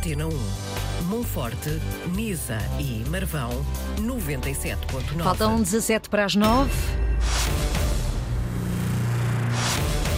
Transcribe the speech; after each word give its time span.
Antena 0.00 0.26
1. 0.26 0.30
Monforte, 1.10 1.68
Nisa 2.16 2.56
e 2.78 3.06
Marvão, 3.10 3.50
97.9. 3.98 5.22
Faltam 5.22 5.60
17 5.60 6.08
para 6.08 6.24
as 6.24 6.34
9. 6.34 6.70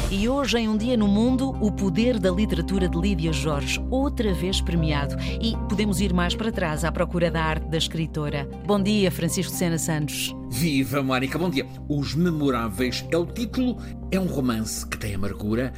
E 0.08 0.28
hoje, 0.28 0.58
em 0.58 0.68
Um 0.68 0.76
Dia 0.76 0.96
no 0.96 1.08
Mundo, 1.08 1.50
o 1.60 1.72
poder 1.72 2.20
da 2.20 2.30
literatura 2.30 2.88
de 2.88 2.96
Lídia 2.96 3.32
Jorge, 3.32 3.84
outra 3.90 4.32
vez 4.32 4.60
premiado. 4.60 5.16
E 5.40 5.56
podemos 5.68 6.00
ir 6.00 6.12
mais 6.12 6.36
para 6.36 6.52
trás 6.52 6.84
à 6.84 6.92
procura 6.92 7.28
da 7.28 7.42
arte 7.42 7.66
da 7.66 7.76
escritora. 7.76 8.48
Bom 8.64 8.80
dia, 8.80 9.10
Francisco 9.10 9.52
Sena 9.52 9.78
Santos. 9.78 10.32
Viva, 10.48 11.02
Mónica, 11.02 11.36
bom 11.36 11.50
dia. 11.50 11.66
Os 11.88 12.14
Memoráveis 12.14 13.04
é 13.10 13.16
o 13.16 13.26
título, 13.26 13.76
é 14.12 14.20
um 14.20 14.26
romance 14.26 14.86
que 14.86 14.96
tem 14.96 15.16
amargura, 15.16 15.72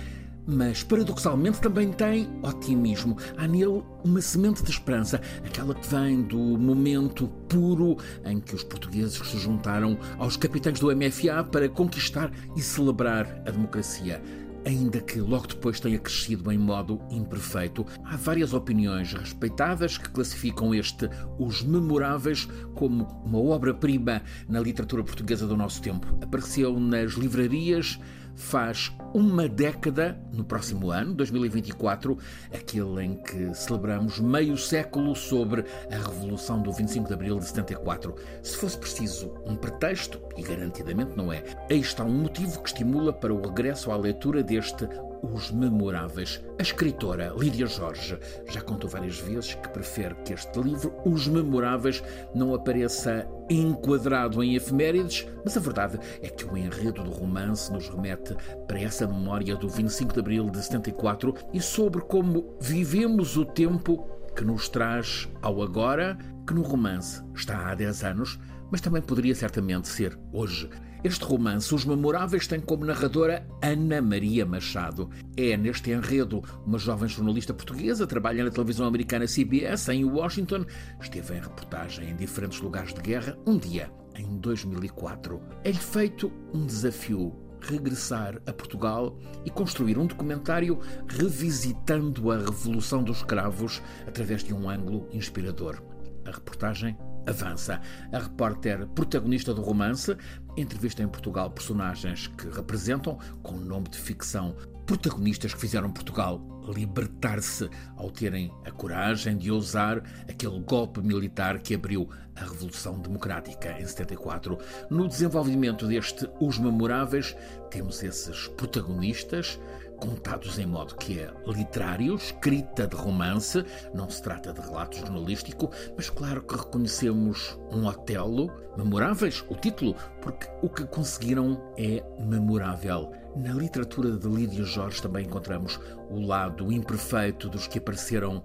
mas 0.47 0.83
paradoxalmente 0.83 1.61
também 1.61 1.93
tem 1.93 2.29
otimismo. 2.43 3.17
Há 3.37 3.47
nele 3.47 3.83
uma 4.05 4.21
semente 4.21 4.63
de 4.63 4.71
esperança, 4.71 5.21
aquela 5.45 5.75
que 5.75 5.87
vem 5.89 6.23
do 6.23 6.39
momento 6.39 7.29
puro 7.49 7.97
em 8.25 8.41
que 8.41 8.55
os 8.55 8.63
portugueses 8.63 9.17
se 9.17 9.39
juntaram 9.39 9.99
aos 10.19 10.37
capitães 10.37 10.79
do 10.81 10.95
MFA 10.95 11.45
para 11.45 11.69
conquistar 11.69 12.31
e 12.57 12.61
celebrar 12.61 13.43
a 13.47 13.51
democracia 13.51 14.23
ainda 14.65 15.01
que 15.01 15.21
logo 15.21 15.47
depois 15.47 15.79
tenha 15.79 15.99
crescido 15.99 16.51
em 16.51 16.59
modo 16.59 17.01
imperfeito. 17.11 17.87
Há 18.05 18.17
várias 18.17 18.53
opiniões 18.53 19.13
respeitadas 19.13 19.99
que 19.99 20.09
classificam 20.09 20.75
este 20.75 21.09
Os 21.39 21.63
Memoráveis 21.63 22.49
como 22.75 23.05
uma 23.25 23.39
obra-prima 23.39 24.23
na 24.49 24.61
literatura 24.61 25.05
portuguesa 25.05 25.47
do 25.47 25.57
nosso 25.57 25.83
tempo. 25.83 26.07
Apareceu 26.23 26.79
nas 26.81 27.13
livrarias 27.13 27.99
faz 28.37 28.93
uma 29.13 29.49
década, 29.49 30.19
no 30.33 30.45
próximo 30.45 30.91
ano, 30.91 31.15
2024, 31.15 32.19
aquele 32.53 33.05
em 33.05 33.15
que 33.15 33.55
celebramos 33.55 34.19
meio 34.19 34.57
século 34.57 35.15
sobre 35.15 35.65
a 35.91 35.97
Revolução 35.97 36.61
do 36.61 36.73
25 36.73 37.09
de 37.09 37.15
Abril 37.15 37.39
de 37.39 37.47
74. 37.47 38.15
Se 38.43 38.57
fosse 38.57 38.79
preciso 38.79 39.35
um 39.47 39.57
pretexto, 39.57 40.21
e 40.37 40.43
garantidamente 40.43 41.17
não 41.17 41.33
é, 41.33 41.45
aí 41.71 41.81
está 41.81 42.05
um 42.05 42.23
motivo 42.23 42.61
que 42.61 42.69
estimula 42.69 43.13
para 43.13 43.33
o 43.33 43.41
regresso 43.41 43.91
à 43.91 43.97
leitura 43.97 44.43
deste 44.43 44.89
os 45.33 45.51
Memoráveis. 45.51 46.45
A 46.59 46.63
escritora 46.63 47.33
Lídia 47.37 47.67
Jorge 47.67 48.19
já 48.47 48.61
contou 48.61 48.89
várias 48.89 49.19
vezes 49.19 49.55
que 49.55 49.69
prefere 49.69 50.15
que 50.25 50.33
este 50.33 50.61
livro, 50.61 50.95
Os 51.05 51.27
Memoráveis, 51.27 52.03
não 52.35 52.55
apareça 52.55 53.27
enquadrado 53.49 54.43
em 54.43 54.55
efemérides, 54.55 55.27
mas 55.45 55.57
a 55.57 55.61
verdade 55.61 55.99
é 56.23 56.29
que 56.29 56.45
o 56.45 56.57
enredo 56.57 57.03
do 57.03 57.11
romance 57.11 57.73
nos 57.73 57.89
remete 57.89 58.35
para 58.67 58.81
essa 58.81 59.07
memória 59.07 59.57
do 59.57 59.69
25 59.69 60.13
de 60.13 60.21
abril 60.21 60.51
de 60.51 60.63
74 60.63 61.35
e 61.53 61.61
sobre 61.61 62.01
como 62.03 62.57
vivemos 62.61 63.37
o 63.37 63.45
tempo 63.45 64.09
que 64.35 64.45
nos 64.45 64.69
traz 64.69 65.29
ao 65.41 65.63
agora, 65.63 66.19
que 66.47 66.53
no 66.53 66.63
romance 66.63 67.23
está 67.35 67.71
há 67.71 67.75
10 67.75 68.05
anos, 68.05 68.39
mas 68.75 68.81
também 68.81 69.01
poderia 69.01 69.37
certamente 69.37 69.87
ser 69.87 70.19
hoje. 70.33 70.69
Este 71.05 71.25
romance, 71.25 71.73
Os 71.73 71.85
Memoráveis, 71.85 72.49
tem 72.49 72.59
como 72.59 72.85
narradora 72.85 73.47
Ana 73.63 74.03
Maria 74.03 74.45
Machado. 74.45 75.11
É, 75.37 75.57
neste 75.57 75.93
enredo, 75.93 76.43
uma 76.67 76.77
jovem 76.77 77.09
jornalista 77.09 77.55
portuguesa, 77.55 78.05
trabalha 78.05 78.43
na 78.43 78.51
televisão 78.51 78.85
americana 78.85 79.27
CBS, 79.29 79.91
em 79.91 80.05
Washington, 80.05 80.67
esteve 81.01 81.37
em 81.37 81.41
reportagem 81.41 82.11
em 82.11 82.17
diferentes 82.17 82.61
lugares 82.61 82.93
de 82.93 83.01
guerra, 83.01 83.39
um 83.47 83.57
dia, 83.57 83.93
em 84.17 84.39
2004. 84.39 85.41
É-lhe 85.63 85.79
feito 85.79 86.33
um 86.53 86.67
desafio 86.67 87.33
regressar 87.61 88.43
a 88.45 88.53
Portugal 88.53 89.17
e 89.45 89.51
construir 89.51 89.99
um 89.99 90.07
documentário 90.07 90.81
revisitando 91.07 92.33
a 92.33 92.39
Revolução 92.39 93.05
dos 93.05 93.23
Cravos 93.23 93.81
através 94.05 94.43
de 94.43 94.53
um 94.53 94.69
ângulo 94.69 95.09
inspirador. 95.13 95.81
A 96.25 96.33
reportagem 96.33 96.97
avança. 97.27 97.81
A 98.13 98.19
repórter 98.19 98.87
protagonista 98.89 99.55
do 99.55 99.63
romance 99.63 100.17
entrevista 100.57 101.03
em 101.03 101.09
Portugal 101.09 101.51
personagens 101.51 102.29
que 102.29 102.49
representam, 102.49 103.19
com 103.43 103.57
nome 103.57 103.89
de 103.89 103.99
ficção, 103.99 104.55
protagonistas 104.87 105.53
que 105.55 105.61
fizeram 105.61 105.91
Portugal 105.91 106.54
libertar-se 106.67 107.69
ao 107.97 108.11
terem 108.11 108.53
a 108.65 108.71
coragem 108.71 109.37
de 109.37 109.51
ousar 109.51 110.03
aquele 110.29 110.61
golpe 110.61 111.01
militar 111.01 111.59
que 111.59 111.75
abriu 111.75 112.09
a 112.37 112.41
Revolução 112.41 112.99
Democrática 112.99 113.79
em 113.81 113.87
74. 113.87 114.59
No 114.91 115.07
desenvolvimento 115.09 115.87
deste 115.87 116.29
Os 116.41 116.59
Memoráveis, 116.59 117.37
temos 117.71 118.03
esses 118.03 118.49
protagonistas 118.49 119.59
contados 119.99 120.59
em 120.59 120.67
modo 120.67 120.95
que 120.97 121.21
é 121.21 121.33
literário, 121.47 122.15
escrita 122.15 122.87
de 122.87 122.97
romance, 122.97 123.65
não 123.95 124.11
se 124.11 124.23
trata 124.23 124.53
de 124.53 124.61
relato 124.61 124.99
jornalístico, 124.99 125.71
mas 125.97 126.11
claro 126.11 126.43
que 126.43 126.57
reconhecemos 126.57 127.59
um 127.73 127.87
Otelo, 127.87 128.51
memoráveis, 128.77 129.45
o 129.49 129.55
título, 129.55 129.95
porque 130.21 130.47
o 130.63 130.69
que 130.69 130.85
conseguiram 130.85 131.73
é 131.79 132.03
memorável. 132.21 133.13
Na 133.37 133.53
literatura 133.53 134.13
de 134.13 134.29
Lídia 134.29 134.65
Jorge 134.65 135.03
também 135.03 135.27
encontramos 135.27 135.81
o 136.11 136.21
lado 136.21 136.73
imperfeito 136.73 137.49
dos 137.49 137.67
que 137.67 137.79
apareceram 137.79 138.43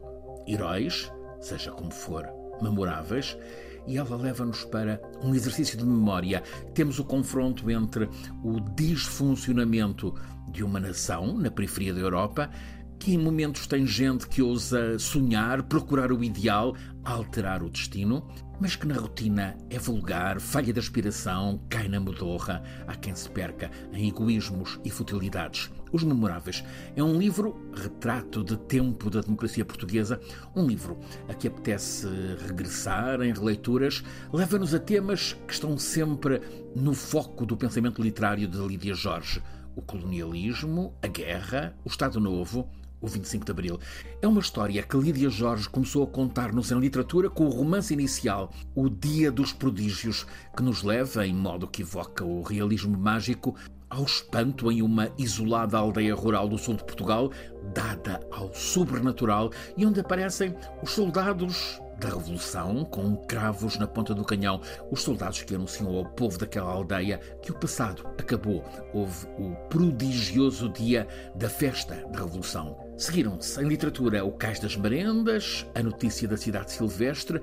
heróis, 0.48 1.12
seja 1.40 1.72
como 1.72 1.92
for, 1.92 2.28
memoráveis, 2.62 3.38
e 3.88 3.98
ela 3.98 4.16
leva-nos 4.16 4.64
para 4.66 5.02
um 5.24 5.34
exercício 5.34 5.78
de 5.78 5.86
memória. 5.86 6.44
Temos 6.74 7.00
o 7.00 7.06
confronto 7.06 7.70
entre 7.72 8.10
o 8.44 8.60
disfuncionamento 8.76 10.14
de 10.52 10.64
uma 10.64 10.80
nação 10.80 11.38
na 11.38 11.50
periferia 11.50 11.94
da 11.94 12.00
Europa 12.00 12.50
que 13.00 13.14
em 13.14 13.18
momentos 13.18 13.66
tem 13.66 13.88
gente 13.88 14.28
que 14.28 14.42
ousa 14.42 15.00
sonhar, 15.00 15.64
procurar 15.64 16.12
o 16.12 16.22
ideal, 16.22 16.76
alterar 17.04 17.64
o 17.64 17.70
destino, 17.70 18.28
mas 18.60 18.76
que 18.76 18.86
na 18.86 18.96
rotina 18.96 19.58
é 19.70 19.80
vulgar, 19.80 20.42
falha 20.42 20.74
de 20.74 20.80
aspiração, 20.80 21.62
cai 21.70 21.88
na 21.88 21.98
modorra, 21.98 22.62
há 22.86 22.96
quem 22.96 23.16
se 23.16 23.30
perca 23.30 23.72
em 23.94 24.10
egoísmos 24.10 24.78
e 24.84 24.90
futilidades. 24.90 25.72
Os 25.94 26.04
Memoráveis 26.04 26.64
é 26.94 27.02
um 27.02 27.18
livro, 27.18 27.72
retrato 27.74 28.44
de 28.44 28.58
tempo 28.58 29.10
da 29.10 29.22
democracia 29.22 29.64
portuguesa, 29.64 30.20
um 30.54 30.68
livro 30.68 31.00
a 31.30 31.34
que 31.34 31.48
apetece 31.48 32.06
regressar 32.46 33.22
em 33.22 33.32
releituras, 33.32 34.04
leva-nos 34.32 34.74
a 34.76 34.80
temas 34.80 35.38
que 35.48 35.54
estão 35.54 35.78
sempre 35.78 36.42
no 36.76 36.94
foco 36.94 37.46
do 37.46 37.56
pensamento 37.56 38.02
literário 38.02 38.48
de 38.48 38.58
Lídia 38.58 38.94
Jorge. 38.94 39.42
O 39.74 39.82
colonialismo, 39.82 40.94
a 41.02 41.08
guerra, 41.08 41.74
o 41.86 41.88
Estado 41.88 42.20
Novo, 42.20 42.70
o 43.02 43.08
25 43.08 43.46
de 43.46 43.52
Abril. 43.52 43.80
É 44.22 44.28
uma 44.28 44.42
história 44.42 44.84
que 44.84 44.98
Lídia 44.98 45.30
Jorge 45.30 45.70
começou 45.70 46.04
a 46.04 46.08
contar-nos 46.08 46.72
em 46.72 46.80
literatura 46.80 47.30
com 47.30 47.46
o 47.46 47.50
romance 47.50 47.94
inicial, 47.94 48.52
O 48.76 48.90
Dia 48.90 49.32
dos 49.32 49.54
Prodígios, 49.54 50.26
que 50.56 50.64
nos 50.64 50.84
leva, 50.84 51.26
em 51.26 51.34
modo 51.34 51.68
que 51.68 51.82
evoca 51.82 52.24
o 52.24 52.42
realismo 52.42 52.98
mágico, 52.98 53.56
ao 53.90 54.04
espanto 54.04 54.72
em 54.72 54.82
uma 54.82 55.10
isolada 55.18 55.78
aldeia 55.78 56.14
rural 56.14 56.48
do 56.48 56.58
sul 56.58 56.76
de 56.76 56.84
Portugal, 56.84 57.32
dada 57.74 58.20
ao 58.32 58.54
sobrenatural 58.54 59.50
e 59.76 59.86
onde 59.86 60.00
aparecem 60.00 60.56
os 60.84 60.92
soldados 60.92 61.82
da 62.00 62.10
Revolução, 62.10 62.86
com 62.86 63.16
cravos 63.16 63.78
na 63.78 63.86
ponta 63.88 64.14
do 64.14 64.24
canhão, 64.24 64.62
os 64.90 65.02
soldados 65.02 65.42
que 65.42 65.56
anunciam 65.56 65.98
ao 65.98 66.06
povo 66.06 66.38
daquela 66.38 66.72
aldeia 66.72 67.18
que 67.42 67.52
o 67.52 67.60
passado 67.60 68.06
acabou. 68.18 68.64
Houve 68.94 69.28
o 69.38 69.56
prodigioso 69.70 70.70
dia 70.70 71.08
da 71.36 71.50
festa 71.50 71.96
da 72.10 72.20
Revolução. 72.20 72.89
Seguiram-se 73.00 73.62
em 73.62 73.66
literatura 73.66 74.26
o 74.26 74.32
Cais 74.34 74.60
das 74.60 74.76
Marendas, 74.76 75.66
a 75.74 75.82
notícia 75.82 76.28
da 76.28 76.36
cidade 76.36 76.74
silvestre, 76.74 77.40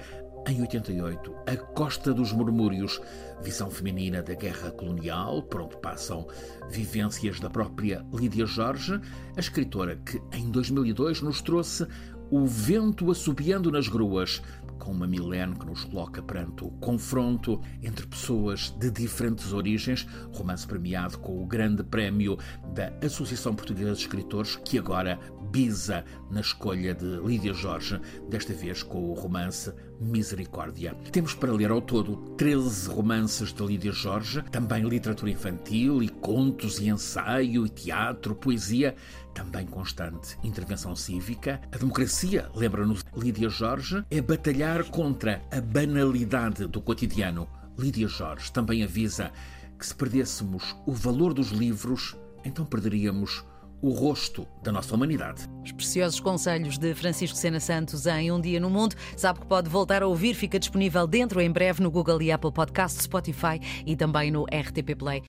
em 0.46 0.60
88, 0.60 1.34
A 1.46 1.56
Costa 1.56 2.12
dos 2.12 2.30
Murmúrios, 2.30 3.00
visão 3.40 3.70
feminina 3.70 4.22
da 4.22 4.34
guerra 4.34 4.70
colonial, 4.70 5.42
por 5.44 5.62
onde 5.62 5.78
passam 5.78 6.28
vivências 6.68 7.40
da 7.40 7.48
própria 7.48 8.04
Lídia 8.12 8.44
Jorge, 8.44 9.00
a 9.34 9.40
escritora 9.40 9.96
que 9.96 10.20
em 10.36 10.50
2002 10.50 11.22
nos 11.22 11.40
trouxe 11.40 11.86
O 12.30 12.44
Vento 12.44 13.10
Assobiando 13.10 13.72
nas 13.72 13.88
Gruas, 13.88 14.42
com 14.78 14.92
uma 14.92 15.06
Milene 15.06 15.54
que 15.54 15.66
nos 15.66 15.84
coloca 15.84 16.22
perante 16.22 16.64
o 16.64 16.70
confronto 16.70 17.60
entre 17.82 18.06
pessoas 18.06 18.70
de 18.78 18.90
diferentes 18.90 19.52
origens, 19.52 20.06
romance 20.32 20.66
premiado 20.66 21.18
com 21.18 21.42
o 21.42 21.46
grande 21.46 21.82
prémio 21.82 22.38
da 22.74 22.92
Associação 23.04 23.54
Portuguesa 23.54 23.92
de 23.92 24.00
Escritores, 24.00 24.56
que 24.64 24.78
agora 24.78 25.18
bisa 25.56 26.04
na 26.30 26.42
escolha 26.42 26.94
de 26.94 27.18
Lídia 27.24 27.54
Jorge, 27.54 27.98
desta 28.28 28.52
vez 28.52 28.82
com 28.82 29.10
o 29.10 29.14
romance 29.14 29.72
Misericórdia. 29.98 30.94
Temos 31.10 31.32
para 31.32 31.50
ler 31.50 31.70
ao 31.70 31.80
todo 31.80 32.14
13 32.36 32.90
romances 32.90 33.54
de 33.54 33.64
Lídia 33.64 33.90
Jorge, 33.90 34.42
também 34.50 34.86
literatura 34.86 35.30
infantil 35.30 36.02
e 36.02 36.10
contos 36.10 36.78
e 36.78 36.90
ensaio 36.90 37.64
e 37.64 37.70
teatro, 37.70 38.34
poesia, 38.34 38.94
também 39.32 39.64
constante 39.64 40.36
intervenção 40.44 40.94
cívica. 40.94 41.58
A 41.72 41.78
democracia, 41.78 42.50
lembra-nos 42.54 43.02
Lídia 43.16 43.48
Jorge, 43.48 44.04
é 44.10 44.20
batalhar 44.20 44.84
contra 44.84 45.40
a 45.50 45.58
banalidade 45.58 46.66
do 46.66 46.82
cotidiano. 46.82 47.48
Lídia 47.78 48.08
Jorge 48.08 48.52
também 48.52 48.84
avisa 48.84 49.32
que 49.78 49.86
se 49.86 49.94
perdêssemos 49.94 50.76
o 50.84 50.92
valor 50.92 51.32
dos 51.32 51.48
livros, 51.48 52.14
então 52.44 52.66
perderíamos 52.66 53.42
o 53.80 53.90
rosto 53.90 54.46
da 54.62 54.72
nossa 54.72 54.94
humanidade. 54.94 55.48
Os 55.64 55.72
preciosos 55.72 56.20
conselhos 56.20 56.78
de 56.78 56.94
Francisco 56.94 57.36
Sena 57.36 57.60
Santos 57.60 58.06
em 58.06 58.30
Um 58.32 58.40
Dia 58.40 58.60
no 58.60 58.70
Mundo. 58.70 58.96
Sabe 59.16 59.40
que 59.40 59.46
pode 59.46 59.68
voltar 59.68 60.02
a 60.02 60.06
ouvir, 60.06 60.34
fica 60.34 60.58
disponível 60.58 61.06
dentro 61.06 61.40
em 61.40 61.50
breve 61.50 61.82
no 61.82 61.90
Google 61.90 62.20
e 62.22 62.32
Apple 62.32 62.52
Podcast, 62.52 63.02
Spotify 63.02 63.60
e 63.84 63.96
também 63.96 64.30
no 64.30 64.44
RTP 64.44 64.96
Play. 64.96 65.22